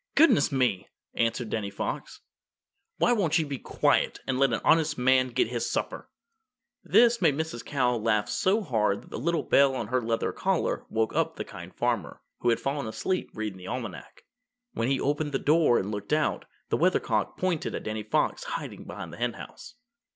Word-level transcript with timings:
"Goodness 0.15 0.51
me!" 0.51 0.89
answered 1.13 1.51
Danny 1.51 1.69
Fox, 1.69 2.21
"won't 2.99 3.37
you 3.37 3.45
be 3.45 3.59
quiet 3.59 4.19
and 4.25 4.39
let 4.39 4.51
an 4.51 4.59
honest 4.65 4.97
man 4.97 5.27
get 5.27 5.49
his 5.49 5.69
supper?" 5.69 6.09
This 6.83 7.21
made 7.21 7.35
Mrs. 7.37 7.63
Cow 7.63 7.97
laugh 7.97 8.27
so 8.27 8.63
hard 8.63 9.01
that 9.03 9.09
the 9.11 9.19
little 9.19 9.43
bell 9.43 9.75
on 9.75 9.89
her 9.89 10.01
leather 10.01 10.31
collar 10.31 10.87
woke 10.89 11.13
up 11.15 11.35
the 11.35 11.45
Kind 11.45 11.75
Farmer, 11.75 12.19
who 12.39 12.49
had 12.49 12.59
fallen 12.59 12.87
asleep 12.87 13.29
reading 13.35 13.59
the 13.59 13.67
Almanac. 13.67 14.23
When 14.73 14.87
he 14.87 14.99
opened 14.99 15.33
the 15.33 15.37
door 15.37 15.77
and 15.77 15.91
looked 15.91 16.13
out, 16.13 16.45
the 16.69 16.77
Weathercock 16.77 17.37
pointed 17.37 17.75
at 17.75 17.83
Danny 17.83 18.01
Fox 18.01 18.45
hiding 18.45 18.85
behind 18.85 19.13
the 19.13 19.17
Henhouse. 19.17 19.75